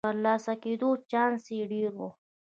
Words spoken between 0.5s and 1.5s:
کېدو چانس